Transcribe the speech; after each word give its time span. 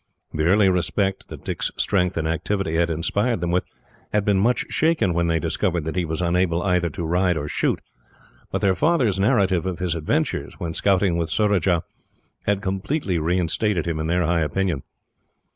The 0.33 0.45
early 0.45 0.67
respect, 0.67 1.27
that 1.27 1.45
Dick's 1.45 1.69
strength 1.77 2.17
and 2.17 2.27
activity 2.27 2.73
had 2.73 2.89
inspired 2.89 3.39
them 3.39 3.51
with, 3.51 3.65
had 4.11 4.25
been 4.25 4.39
much 4.39 4.65
shaken 4.71 5.13
when 5.13 5.27
they 5.27 5.37
discovered 5.37 5.83
that 5.83 5.95
he 5.95 6.05
was 6.05 6.23
unable 6.23 6.63
either 6.63 6.89
to 6.89 7.05
ride 7.05 7.37
or 7.37 7.47
shoot; 7.47 7.79
but 8.51 8.61
their 8.61 8.73
father's 8.73 9.19
narrative 9.19 9.67
of 9.67 9.77
his 9.77 9.93
adventures, 9.93 10.59
when 10.59 10.73
scouting 10.73 11.17
with 11.17 11.29
Surajah, 11.29 11.83
had 12.47 12.63
completely 12.63 13.19
reinstated 13.19 13.85
him 13.85 13.99
in 13.99 14.07
their 14.07 14.23
high 14.25 14.41
opinion. 14.41 14.81